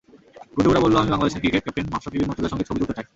[0.55, 3.05] গুড্ডুবুড়া বলল, আমি বাংলাদেশের ক্রিকেট ক্যাপ্টেন মাশরাফি বিন মুর্তজার সঙ্গে ছবি তুলতে চাই।